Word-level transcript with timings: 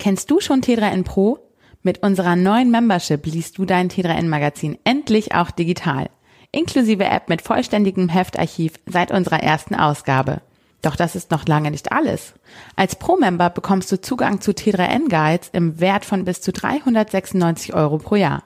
Kennst 0.00 0.30
du 0.30 0.40
schon 0.40 0.62
T3N 0.62 1.04
Pro? 1.04 1.38
Mit 1.82 2.02
unserer 2.02 2.34
neuen 2.34 2.70
Membership 2.70 3.26
liest 3.26 3.58
du 3.58 3.66
dein 3.66 3.90
T3N 3.90 4.28
Magazin 4.28 4.78
endlich 4.82 5.34
auch 5.34 5.50
digital. 5.50 6.08
Inklusive 6.52 7.04
App 7.04 7.28
mit 7.28 7.42
vollständigem 7.42 8.08
Heftarchiv 8.08 8.80
seit 8.86 9.10
unserer 9.12 9.42
ersten 9.42 9.74
Ausgabe. 9.74 10.40
Doch 10.80 10.96
das 10.96 11.16
ist 11.16 11.30
noch 11.30 11.46
lange 11.46 11.70
nicht 11.70 11.92
alles. 11.92 12.32
Als 12.76 12.96
Pro-Member 12.96 13.50
bekommst 13.50 13.92
du 13.92 14.00
Zugang 14.00 14.40
zu 14.40 14.52
T3N 14.52 15.10
Guides 15.10 15.50
im 15.52 15.80
Wert 15.80 16.06
von 16.06 16.24
bis 16.24 16.40
zu 16.40 16.50
396 16.50 17.74
Euro 17.74 17.98
pro 17.98 18.14
Jahr. 18.14 18.44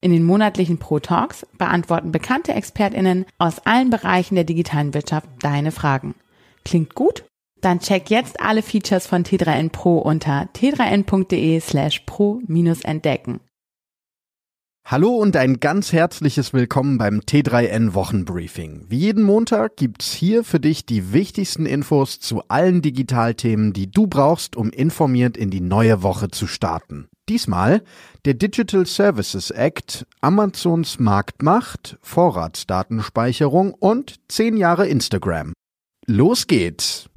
In 0.00 0.10
den 0.10 0.24
monatlichen 0.24 0.78
Pro 0.78 1.00
Talks 1.00 1.46
beantworten 1.58 2.12
bekannte 2.12 2.54
ExpertInnen 2.54 3.26
aus 3.36 3.58
allen 3.66 3.90
Bereichen 3.90 4.36
der 4.36 4.44
digitalen 4.44 4.94
Wirtschaft 4.94 5.28
deine 5.42 5.70
Fragen. 5.70 6.14
Klingt 6.64 6.94
gut? 6.94 7.24
Dann 7.64 7.80
check 7.80 8.10
jetzt 8.10 8.40
alle 8.40 8.60
Features 8.60 9.06
von 9.06 9.24
T3N 9.24 9.70
Pro 9.70 9.96
unter 9.96 10.50
t3n.de 10.54 11.60
slash 11.60 12.00
pro-entdecken. 12.00 13.40
Hallo 14.84 15.16
und 15.16 15.34
ein 15.34 15.60
ganz 15.60 15.90
herzliches 15.94 16.52
Willkommen 16.52 16.98
beim 16.98 17.20
T3N 17.20 17.94
Wochenbriefing. 17.94 18.84
Wie 18.90 18.98
jeden 18.98 19.22
Montag 19.22 19.76
gibt's 19.76 20.12
hier 20.12 20.44
für 20.44 20.60
dich 20.60 20.84
die 20.84 21.14
wichtigsten 21.14 21.64
Infos 21.64 22.20
zu 22.20 22.42
allen 22.48 22.82
Digitalthemen, 22.82 23.72
die 23.72 23.90
du 23.90 24.08
brauchst, 24.08 24.56
um 24.56 24.68
informiert 24.68 25.38
in 25.38 25.48
die 25.48 25.62
neue 25.62 26.02
Woche 26.02 26.28
zu 26.28 26.46
starten. 26.46 27.08
Diesmal 27.30 27.82
der 28.26 28.34
Digital 28.34 28.84
Services 28.84 29.50
Act, 29.50 30.06
Amazons 30.20 30.98
Marktmacht, 30.98 31.96
Vorratsdatenspeicherung 32.02 33.72
und 33.72 34.16
10 34.28 34.58
Jahre 34.58 34.86
Instagram. 34.86 35.54
Los 36.06 36.46
geht's! 36.46 37.08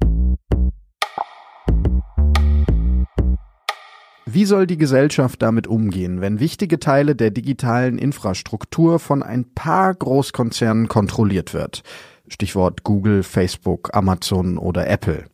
Wie 4.30 4.44
soll 4.44 4.66
die 4.66 4.76
Gesellschaft 4.76 5.40
damit 5.40 5.66
umgehen, 5.66 6.20
wenn 6.20 6.38
wichtige 6.38 6.78
Teile 6.78 7.16
der 7.16 7.30
digitalen 7.30 7.96
Infrastruktur 7.96 8.98
von 8.98 9.22
ein 9.22 9.54
paar 9.54 9.94
Großkonzernen 9.94 10.86
kontrolliert 10.86 11.54
wird? 11.54 11.82
Stichwort 12.28 12.84
Google, 12.84 13.22
Facebook, 13.22 13.88
Amazon 13.96 14.58
oder 14.58 14.86
Apple. 14.86 15.24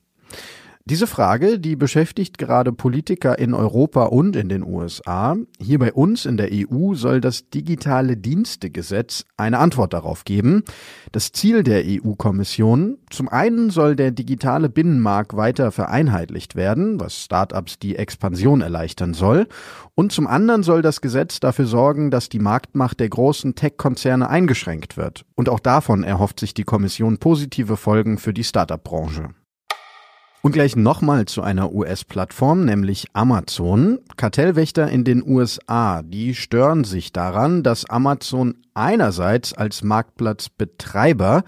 Diese 0.87 1.07
Frage, 1.07 1.59
die 1.59 1.77
beschäftigt 1.77 2.37
gerade 2.37 2.71
Politiker 2.71 3.39
in 3.39 3.55
Europa 3.55 4.03
und 4.03 4.37
in 4.37 4.51
den 4.51 4.63
USA. 4.63 5.35
Hier 5.59 5.79
bei 5.79 5.95
uns 5.95 6.27
in 6.27 6.37
der 6.37 6.51
EU 6.53 6.93
soll 6.93 7.23
das 7.23 7.49
digitale 7.49 8.19
Dienstegesetz 8.19 9.25
eine 9.39 9.61
Antwort 9.61 9.95
darauf 9.95 10.27
geben. 10.27 10.63
Das 11.11 11.33
Ziel 11.33 11.63
der 11.63 11.85
EU-Kommission, 11.87 12.99
zum 13.09 13.31
einen 13.31 13.71
soll 13.71 13.97
der 13.97 14.11
digitale 14.11 14.69
Binnenmarkt 14.69 15.35
weiter 15.35 15.73
vereinheitlicht 15.73 16.55
werden, 16.55 17.01
was 17.01 17.17
Startups 17.17 17.79
die 17.79 17.97
Expansion 17.97 18.61
erleichtern 18.61 19.15
soll, 19.15 19.47
und 19.95 20.13
zum 20.13 20.27
anderen 20.27 20.63
soll 20.63 20.83
das 20.83 21.01
Gesetz 21.01 21.41
dafür 21.41 21.65
sorgen, 21.67 22.11
dass 22.11 22.29
die 22.29 22.41
Marktmacht 22.41 23.01
der 23.01 23.09
großen 23.09 23.55
Tech-Konzerne 23.55 24.29
eingeschränkt 24.29 24.98
wird. 24.98 25.25
Und 25.35 25.48
auch 25.48 25.61
davon 25.61 26.05
erhofft 26.05 26.41
sich 26.41 26.53
die 26.53 26.65
Kommission 26.65 27.17
positive 27.17 27.79
Folgen 27.79 28.19
für 28.19 28.35
die 28.35 28.45
Startup-Branche. 28.45 29.31
Und 30.45 30.53
gleich 30.53 30.77
nochmal 30.77 31.25
zu 31.25 31.41
einer 31.41 31.73
US-Plattform, 31.73 32.67
nämlich 32.67 33.06
Amazon. 33.14 34.00
Kartellwächter 34.19 34.91
in 34.91 35.03
den 35.03 35.27
USA, 35.27 36.03
die 36.03 36.34
stören 36.34 36.84
sich 36.84 37.14
daran, 37.14 37.62
dass 37.62 37.89
Amazon 37.89 38.59
einerseits 38.75 39.55
als 39.55 39.83
Marktplatzbetreiber, 39.83 41.45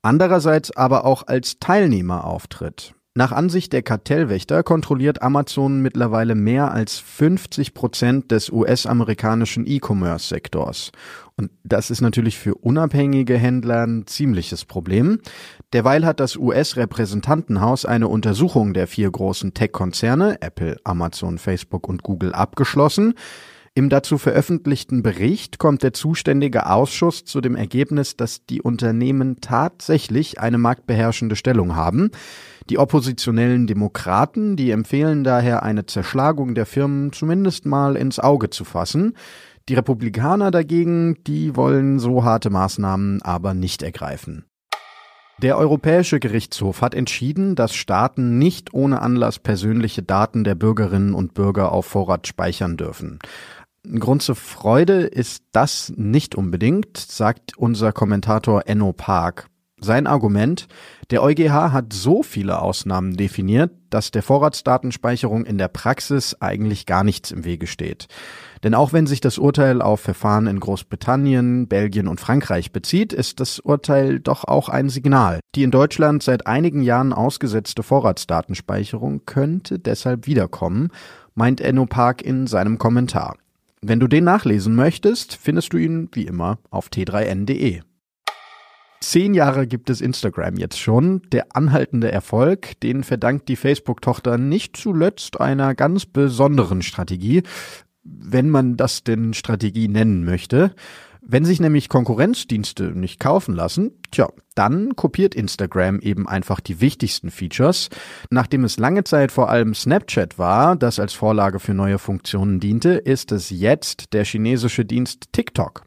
andererseits 0.00 0.74
aber 0.74 1.04
auch 1.04 1.26
als 1.26 1.58
Teilnehmer 1.58 2.24
auftritt. 2.24 2.94
Nach 3.16 3.32
Ansicht 3.32 3.72
der 3.72 3.82
Kartellwächter 3.82 4.62
kontrolliert 4.62 5.20
Amazon 5.20 5.82
mittlerweile 5.82 6.36
mehr 6.36 6.70
als 6.70 6.98
50 6.98 7.74
Prozent 7.74 8.30
des 8.30 8.50
US-amerikanischen 8.50 9.66
E-Commerce-Sektors. 9.66 10.92
Und 11.36 11.50
das 11.64 11.90
ist 11.90 12.02
natürlich 12.02 12.38
für 12.38 12.54
unabhängige 12.54 13.36
Händler 13.36 13.84
ein 13.84 14.06
ziemliches 14.06 14.64
Problem. 14.64 15.18
Derweil 15.72 16.06
hat 16.06 16.20
das 16.20 16.36
US-Repräsentantenhaus 16.36 17.84
eine 17.84 18.06
Untersuchung 18.06 18.74
der 18.74 18.86
vier 18.86 19.10
großen 19.10 19.54
Tech-Konzerne 19.54 20.40
Apple, 20.40 20.76
Amazon, 20.84 21.38
Facebook 21.38 21.88
und 21.88 22.04
Google 22.04 22.32
abgeschlossen. 22.32 23.14
Im 23.74 23.88
dazu 23.88 24.18
veröffentlichten 24.18 25.04
Bericht 25.04 25.58
kommt 25.58 25.84
der 25.84 25.92
zuständige 25.92 26.68
Ausschuss 26.68 27.24
zu 27.24 27.40
dem 27.40 27.54
Ergebnis, 27.54 28.16
dass 28.16 28.44
die 28.44 28.60
Unternehmen 28.60 29.40
tatsächlich 29.40 30.40
eine 30.40 30.58
marktbeherrschende 30.58 31.36
Stellung 31.36 31.76
haben. 31.76 32.10
Die 32.68 32.78
oppositionellen 32.78 33.68
Demokraten, 33.68 34.56
die 34.56 34.72
empfehlen 34.72 35.22
daher 35.22 35.62
eine 35.62 35.86
Zerschlagung 35.86 36.56
der 36.56 36.66
Firmen 36.66 37.12
zumindest 37.12 37.64
mal 37.64 37.94
ins 37.94 38.18
Auge 38.18 38.50
zu 38.50 38.64
fassen. 38.64 39.14
Die 39.68 39.74
Republikaner 39.74 40.50
dagegen, 40.50 41.22
die 41.28 41.54
wollen 41.54 42.00
so 42.00 42.24
harte 42.24 42.50
Maßnahmen 42.50 43.22
aber 43.22 43.54
nicht 43.54 43.84
ergreifen. 43.84 44.46
Der 45.42 45.56
Europäische 45.56 46.20
Gerichtshof 46.20 46.82
hat 46.82 46.94
entschieden, 46.94 47.54
dass 47.54 47.74
Staaten 47.74 48.36
nicht 48.36 48.74
ohne 48.74 49.00
Anlass 49.00 49.38
persönliche 49.38 50.02
Daten 50.02 50.44
der 50.44 50.54
Bürgerinnen 50.54 51.14
und 51.14 51.32
Bürger 51.32 51.72
auf 51.72 51.86
Vorrat 51.86 52.26
speichern 52.26 52.76
dürfen. 52.76 53.20
Ein 53.86 53.98
Grund 53.98 54.22
zur 54.22 54.36
Freude 54.36 55.04
ist 55.04 55.42
das 55.52 55.90
nicht 55.96 56.34
unbedingt, 56.34 56.98
sagt 56.98 57.56
unser 57.56 57.92
Kommentator 57.92 58.64
Enno 58.66 58.92
Park. 58.92 59.46
Sein 59.80 60.06
Argument, 60.06 60.68
der 61.10 61.22
EuGH 61.22 61.72
hat 61.72 61.94
so 61.94 62.22
viele 62.22 62.60
Ausnahmen 62.60 63.16
definiert, 63.16 63.72
dass 63.88 64.10
der 64.10 64.22
Vorratsdatenspeicherung 64.22 65.46
in 65.46 65.56
der 65.56 65.68
Praxis 65.68 66.36
eigentlich 66.40 66.84
gar 66.84 67.02
nichts 67.02 67.30
im 67.30 67.46
Wege 67.46 67.66
steht. 67.66 68.08
Denn 68.62 68.74
auch 68.74 68.92
wenn 68.92 69.06
sich 69.06 69.22
das 69.22 69.38
Urteil 69.38 69.80
auf 69.80 70.00
Verfahren 70.00 70.46
in 70.46 70.60
Großbritannien, 70.60 71.66
Belgien 71.66 72.06
und 72.06 72.20
Frankreich 72.20 72.72
bezieht, 72.72 73.14
ist 73.14 73.40
das 73.40 73.58
Urteil 73.58 74.20
doch 74.20 74.44
auch 74.44 74.68
ein 74.68 74.90
Signal. 74.90 75.40
Die 75.54 75.62
in 75.62 75.70
Deutschland 75.70 76.22
seit 76.22 76.46
einigen 76.46 76.82
Jahren 76.82 77.14
ausgesetzte 77.14 77.82
Vorratsdatenspeicherung 77.82 79.24
könnte 79.24 79.78
deshalb 79.78 80.26
wiederkommen, 80.26 80.90
meint 81.34 81.62
Enno 81.62 81.86
Park 81.86 82.20
in 82.20 82.46
seinem 82.46 82.76
Kommentar. 82.76 83.36
Wenn 83.82 83.98
du 83.98 84.08
den 84.08 84.24
nachlesen 84.24 84.74
möchtest, 84.74 85.34
findest 85.34 85.72
du 85.72 85.78
ihn 85.78 86.10
wie 86.12 86.26
immer 86.26 86.58
auf 86.70 86.88
t3n.de. 86.88 87.80
Zehn 89.00 89.32
Jahre 89.32 89.66
gibt 89.66 89.88
es 89.88 90.02
Instagram 90.02 90.56
jetzt 90.56 90.78
schon. 90.78 91.22
Der 91.32 91.56
anhaltende 91.56 92.12
Erfolg, 92.12 92.78
den 92.80 93.02
verdankt 93.02 93.48
die 93.48 93.56
Facebook-Tochter 93.56 94.36
nicht 94.36 94.76
zuletzt 94.76 95.40
einer 95.40 95.74
ganz 95.74 96.04
besonderen 96.04 96.82
Strategie, 96.82 97.42
wenn 98.02 98.50
man 98.50 98.76
das 98.76 99.02
denn 99.02 99.32
Strategie 99.32 99.88
nennen 99.88 100.26
möchte. 100.26 100.74
Wenn 101.22 101.44
sich 101.44 101.60
nämlich 101.60 101.88
Konkurrenzdienste 101.88 102.84
nicht 102.98 103.20
kaufen 103.20 103.54
lassen, 103.54 103.92
tja, 104.10 104.28
dann 104.54 104.96
kopiert 104.96 105.34
Instagram 105.34 106.00
eben 106.00 106.26
einfach 106.26 106.60
die 106.60 106.80
wichtigsten 106.80 107.30
Features. 107.30 107.88
Nachdem 108.30 108.64
es 108.64 108.78
lange 108.78 109.04
Zeit 109.04 109.30
vor 109.30 109.50
allem 109.50 109.74
Snapchat 109.74 110.38
war, 110.38 110.76
das 110.76 110.98
als 110.98 111.12
Vorlage 111.12 111.60
für 111.60 111.74
neue 111.74 111.98
Funktionen 111.98 112.58
diente, 112.58 112.90
ist 112.90 113.32
es 113.32 113.50
jetzt 113.50 114.12
der 114.12 114.24
chinesische 114.24 114.84
Dienst 114.84 115.32
TikTok. 115.32 115.84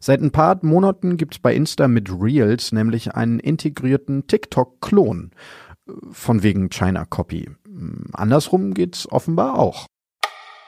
Seit 0.00 0.20
ein 0.20 0.32
paar 0.32 0.58
Monaten 0.62 1.16
gibt's 1.16 1.38
bei 1.38 1.54
Insta 1.54 1.86
mit 1.86 2.10
Reels 2.10 2.72
nämlich 2.72 3.14
einen 3.14 3.38
integrierten 3.40 4.26
TikTok-Klon. 4.26 5.30
Von 6.12 6.42
wegen 6.42 6.70
China 6.70 7.04
Copy. 7.04 7.50
Andersrum 8.12 8.72
geht's 8.72 9.10
offenbar 9.10 9.58
auch 9.58 9.86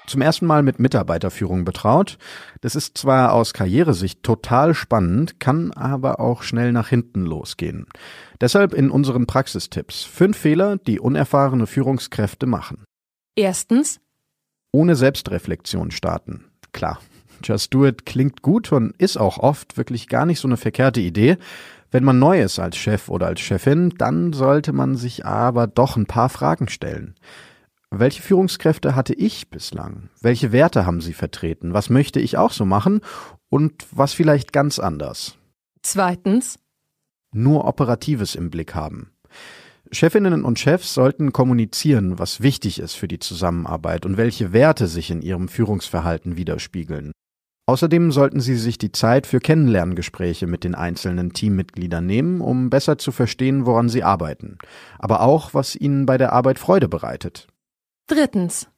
zum 0.06 0.20
ersten 0.20 0.46
Mal 0.46 0.62
mit 0.62 0.78
Mitarbeiterführung 0.78 1.64
betraut. 1.64 2.18
Das 2.60 2.74
ist 2.74 2.98
zwar 2.98 3.32
aus 3.32 3.52
Karrieresicht 3.52 4.22
total 4.22 4.74
spannend, 4.74 5.40
kann 5.40 5.72
aber 5.72 6.20
auch 6.20 6.42
schnell 6.42 6.72
nach 6.72 6.88
hinten 6.88 7.24
losgehen. 7.24 7.86
Deshalb 8.40 8.74
in 8.74 8.90
unseren 8.90 9.26
Praxistipps 9.26 10.04
fünf 10.04 10.36
Fehler, 10.36 10.76
die 10.76 11.00
unerfahrene 11.00 11.66
Führungskräfte 11.66 12.46
machen. 12.46 12.84
Erstens. 13.36 14.00
Ohne 14.72 14.96
Selbstreflexion 14.96 15.90
starten. 15.90 16.46
Klar, 16.72 16.98
Just 17.42 17.72
Do 17.74 17.86
It 17.86 18.06
klingt 18.06 18.42
gut 18.42 18.72
und 18.72 18.94
ist 18.98 19.16
auch 19.16 19.38
oft 19.38 19.76
wirklich 19.76 20.08
gar 20.08 20.26
nicht 20.26 20.40
so 20.40 20.48
eine 20.48 20.56
verkehrte 20.56 21.00
Idee. 21.00 21.36
Wenn 21.90 22.04
man 22.04 22.18
neu 22.18 22.42
ist 22.42 22.58
als 22.58 22.76
Chef 22.76 23.08
oder 23.08 23.26
als 23.26 23.40
Chefin, 23.40 23.90
dann 23.90 24.32
sollte 24.32 24.72
man 24.72 24.96
sich 24.96 25.24
aber 25.24 25.66
doch 25.66 25.96
ein 25.96 26.06
paar 26.06 26.28
Fragen 26.28 26.68
stellen. 26.68 27.14
Welche 27.96 28.22
Führungskräfte 28.22 28.96
hatte 28.96 29.14
ich 29.14 29.50
bislang? 29.50 30.08
Welche 30.20 30.50
Werte 30.50 30.84
haben 30.84 31.00
sie 31.00 31.12
vertreten? 31.12 31.74
Was 31.74 31.90
möchte 31.90 32.18
ich 32.18 32.36
auch 32.36 32.50
so 32.50 32.64
machen? 32.64 33.00
Und 33.50 33.86
was 33.92 34.12
vielleicht 34.12 34.52
ganz 34.52 34.80
anders? 34.80 35.36
Zweitens. 35.82 36.58
Nur 37.32 37.66
Operatives 37.66 38.34
im 38.34 38.50
Blick 38.50 38.74
haben. 38.74 39.12
Chefinnen 39.92 40.44
und 40.44 40.58
Chefs 40.58 40.92
sollten 40.92 41.32
kommunizieren, 41.32 42.18
was 42.18 42.40
wichtig 42.40 42.80
ist 42.80 42.94
für 42.94 43.06
die 43.06 43.20
Zusammenarbeit 43.20 44.06
und 44.06 44.16
welche 44.16 44.52
Werte 44.52 44.88
sich 44.88 45.12
in 45.12 45.22
ihrem 45.22 45.46
Führungsverhalten 45.46 46.36
widerspiegeln. 46.36 47.12
Außerdem 47.66 48.10
sollten 48.10 48.40
Sie 48.40 48.56
sich 48.56 48.76
die 48.76 48.92
Zeit 48.92 49.26
für 49.26 49.38
Kennenlerngespräche 49.38 50.46
mit 50.48 50.64
den 50.64 50.74
einzelnen 50.74 51.32
Teammitgliedern 51.32 52.04
nehmen, 52.04 52.40
um 52.40 52.70
besser 52.70 52.98
zu 52.98 53.12
verstehen, 53.12 53.66
woran 53.66 53.88
Sie 53.88 54.02
arbeiten, 54.02 54.58
aber 54.98 55.20
auch, 55.20 55.54
was 55.54 55.76
Ihnen 55.76 56.06
bei 56.06 56.18
der 56.18 56.32
Arbeit 56.32 56.58
Freude 56.58 56.88
bereitet. 56.88 57.46
Drittens. 58.06 58.68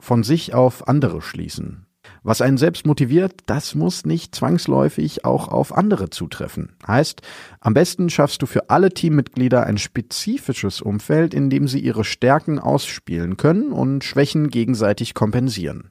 von 0.00 0.22
sich 0.22 0.54
auf 0.54 0.86
andere 0.86 1.20
schließen. 1.22 1.86
Was 2.22 2.40
einen 2.40 2.58
selbst 2.58 2.86
motiviert, 2.86 3.42
das 3.46 3.74
muss 3.74 4.04
nicht 4.04 4.34
zwangsläufig 4.34 5.24
auch 5.24 5.48
auf 5.48 5.76
andere 5.76 6.10
zutreffen. 6.10 6.76
Heißt, 6.86 7.22
am 7.60 7.74
besten 7.74 8.10
schaffst 8.10 8.42
du 8.42 8.46
für 8.46 8.70
alle 8.70 8.90
Teammitglieder 8.90 9.64
ein 9.64 9.78
spezifisches 9.78 10.80
Umfeld, 10.80 11.34
in 11.34 11.50
dem 11.50 11.68
sie 11.68 11.80
ihre 11.80 12.04
Stärken 12.04 12.58
ausspielen 12.58 13.36
können 13.36 13.72
und 13.72 14.04
Schwächen 14.04 14.50
gegenseitig 14.50 15.14
kompensieren. 15.14 15.90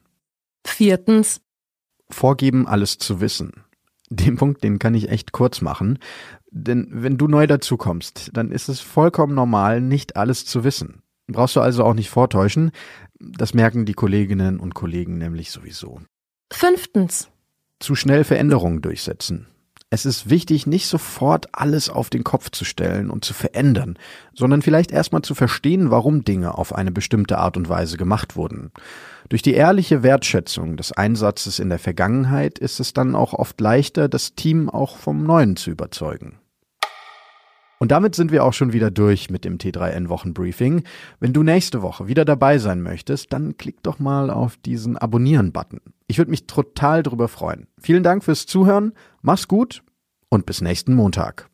Viertens. 0.66 1.40
Vorgeben, 2.10 2.66
alles 2.66 2.98
zu 2.98 3.20
wissen. 3.20 3.64
Den 4.10 4.36
Punkt, 4.36 4.64
den 4.64 4.78
kann 4.78 4.94
ich 4.94 5.10
echt 5.10 5.32
kurz 5.32 5.60
machen. 5.60 5.98
Denn 6.50 6.88
wenn 6.90 7.18
du 7.18 7.28
neu 7.28 7.46
dazukommst, 7.46 8.30
dann 8.32 8.50
ist 8.50 8.68
es 8.68 8.80
vollkommen 8.80 9.34
normal, 9.34 9.82
nicht 9.82 10.16
alles 10.16 10.46
zu 10.46 10.64
wissen. 10.64 11.02
Brauchst 11.28 11.56
du 11.56 11.60
also 11.60 11.84
auch 11.84 11.94
nicht 11.94 12.10
vortäuschen. 12.10 12.72
Das 13.20 13.54
merken 13.54 13.84
die 13.84 13.94
Kolleginnen 13.94 14.58
und 14.58 14.74
Kollegen 14.74 15.18
nämlich 15.18 15.50
sowieso. 15.50 16.00
Fünftens. 16.50 17.28
Zu 17.78 17.94
schnell 17.94 18.24
Veränderungen 18.24 18.80
durchsetzen. 18.80 19.46
Es 19.90 20.04
ist 20.04 20.28
wichtig, 20.28 20.66
nicht 20.66 20.86
sofort 20.86 21.48
alles 21.52 21.88
auf 21.88 22.10
den 22.10 22.22
Kopf 22.22 22.50
zu 22.50 22.66
stellen 22.66 23.08
und 23.08 23.24
zu 23.24 23.32
verändern, 23.32 23.98
sondern 24.34 24.60
vielleicht 24.60 24.92
erstmal 24.92 25.22
zu 25.22 25.34
verstehen, 25.34 25.90
warum 25.90 26.24
Dinge 26.24 26.58
auf 26.58 26.74
eine 26.74 26.90
bestimmte 26.92 27.38
Art 27.38 27.56
und 27.56 27.70
Weise 27.70 27.96
gemacht 27.96 28.36
wurden. 28.36 28.70
Durch 29.30 29.40
die 29.40 29.54
ehrliche 29.54 30.02
Wertschätzung 30.02 30.76
des 30.76 30.92
Einsatzes 30.92 31.58
in 31.58 31.70
der 31.70 31.78
Vergangenheit 31.78 32.58
ist 32.58 32.80
es 32.80 32.92
dann 32.92 33.14
auch 33.14 33.32
oft 33.32 33.58
leichter, 33.60 34.08
das 34.08 34.34
Team 34.34 34.68
auch 34.68 34.98
vom 34.98 35.24
Neuen 35.24 35.56
zu 35.56 35.70
überzeugen. 35.70 36.38
Und 37.78 37.92
damit 37.92 38.14
sind 38.14 38.32
wir 38.32 38.44
auch 38.44 38.52
schon 38.52 38.72
wieder 38.72 38.90
durch 38.90 39.30
mit 39.30 39.44
dem 39.44 39.58
T3N 39.58 40.08
Wochenbriefing. 40.08 40.82
Wenn 41.20 41.32
du 41.32 41.42
nächste 41.42 41.82
Woche 41.82 42.08
wieder 42.08 42.24
dabei 42.24 42.58
sein 42.58 42.82
möchtest, 42.82 43.32
dann 43.32 43.56
klick 43.56 43.82
doch 43.82 43.98
mal 43.98 44.30
auf 44.30 44.56
diesen 44.56 44.96
Abonnieren-Button. 44.96 45.80
Ich 46.06 46.18
würde 46.18 46.30
mich 46.30 46.46
total 46.46 47.02
drüber 47.02 47.28
freuen. 47.28 47.66
Vielen 47.80 48.02
Dank 48.02 48.24
fürs 48.24 48.46
Zuhören, 48.46 48.92
mach's 49.22 49.46
gut 49.46 49.82
und 50.28 50.46
bis 50.46 50.60
nächsten 50.60 50.94
Montag. 50.94 51.48